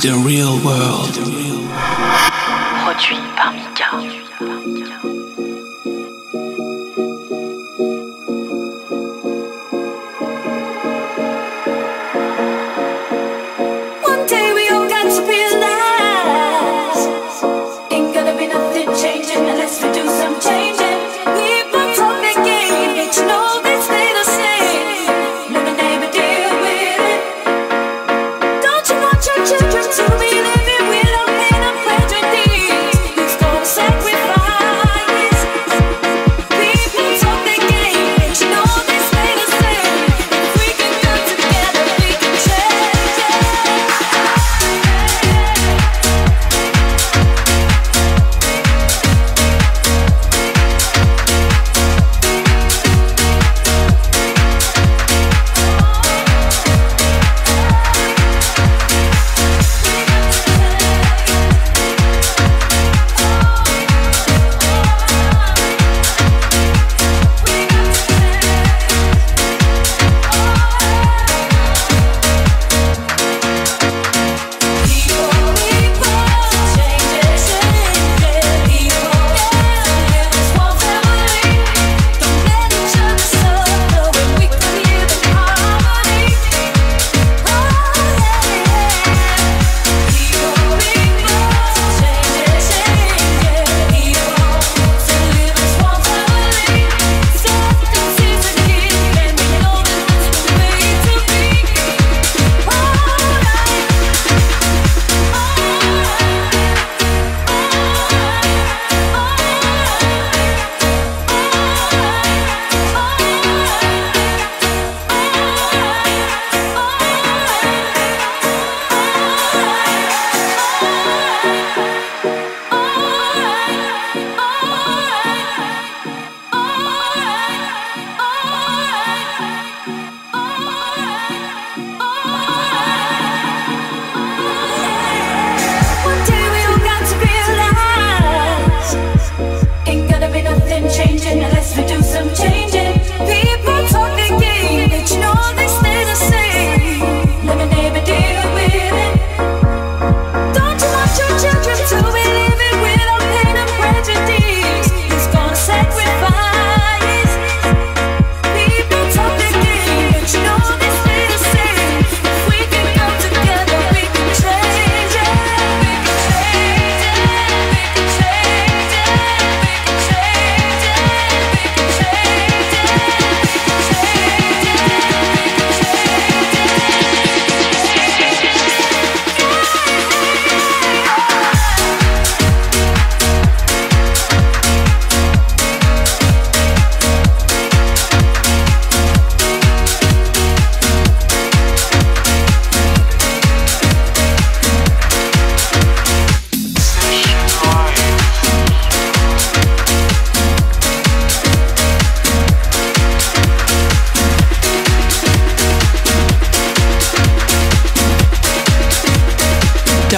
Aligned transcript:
to 0.00 0.08
the 0.10 0.18
real 0.18 0.56
world. 0.64 1.14
Produit 2.84 3.22
par 3.36 3.52
Mika. 3.52 5.27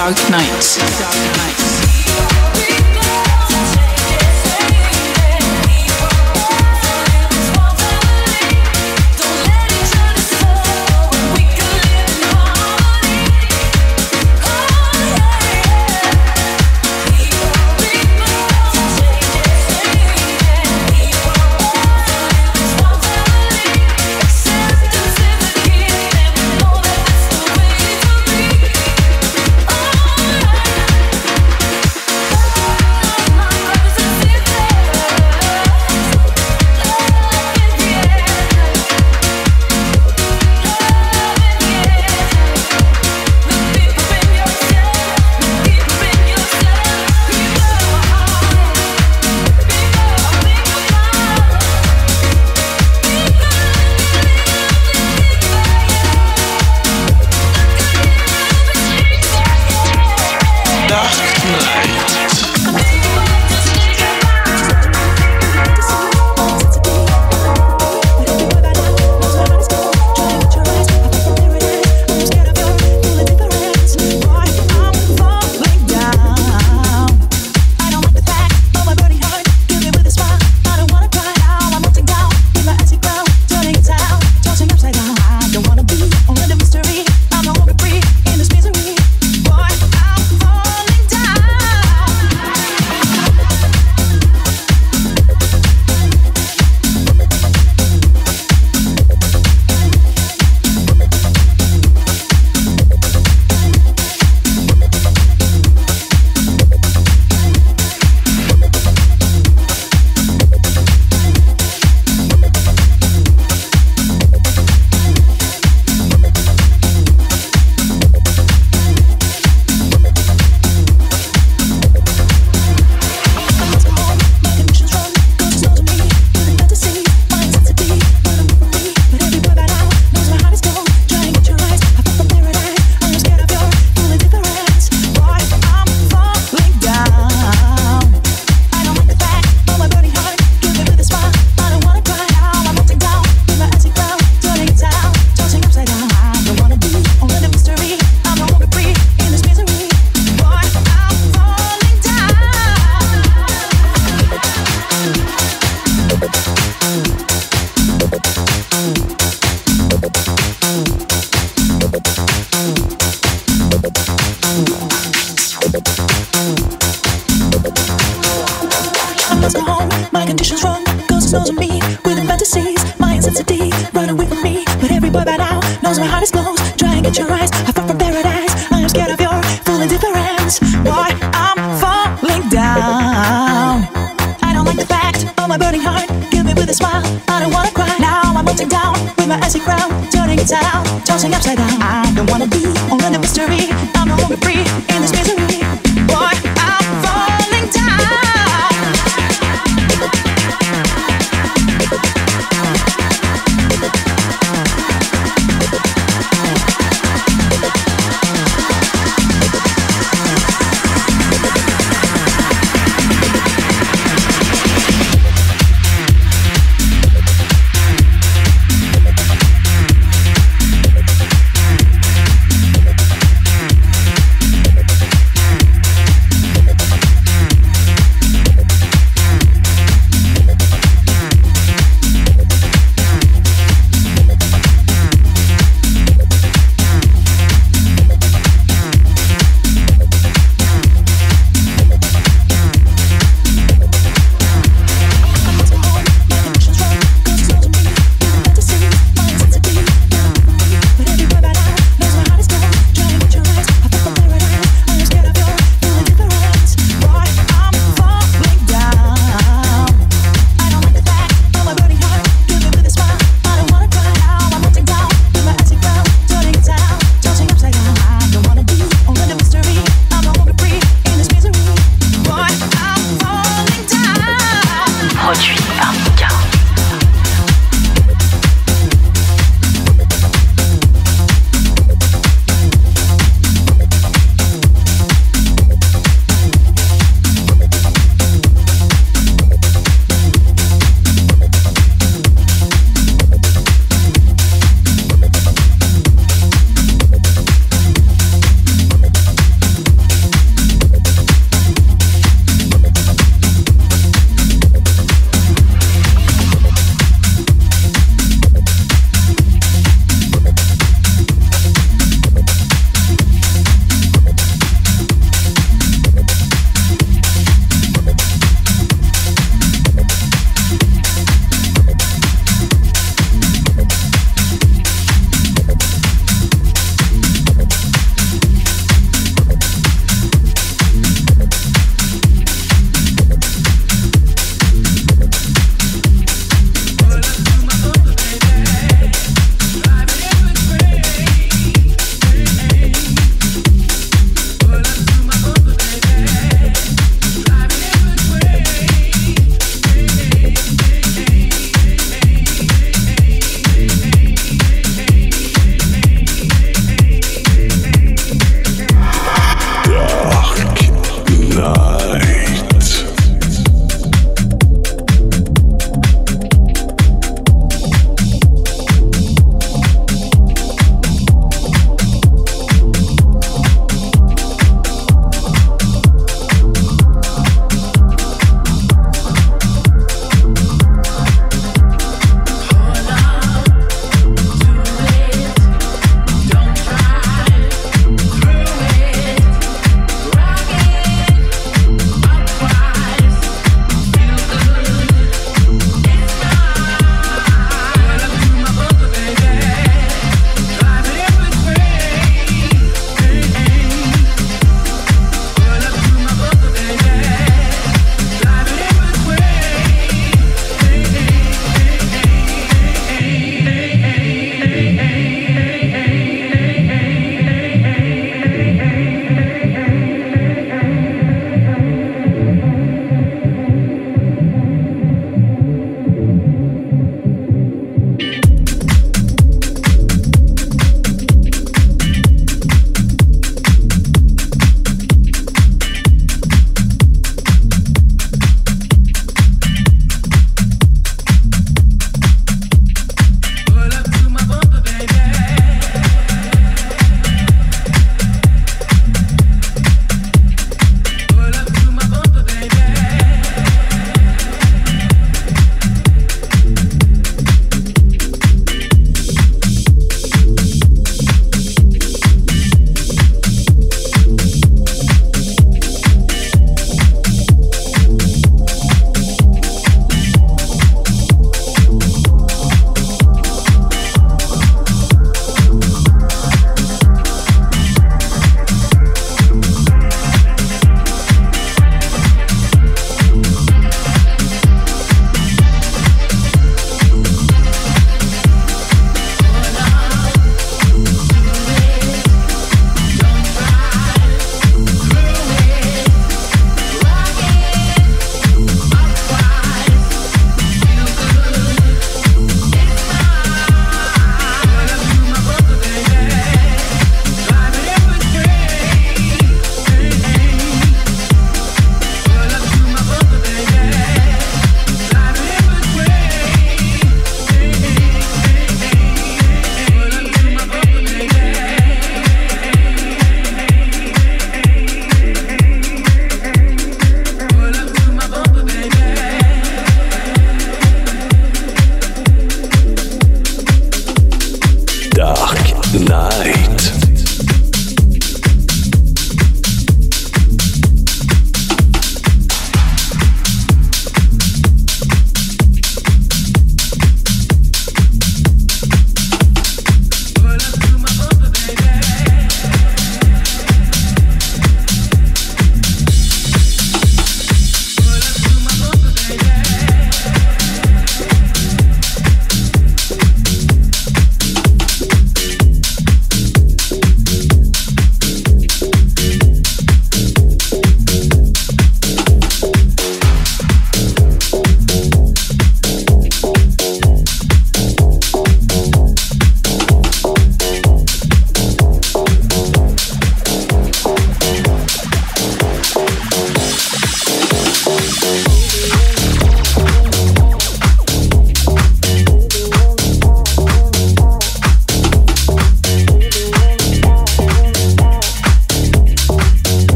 dark 0.00 0.30
nights. 0.30 0.78
Dark. 0.98 1.89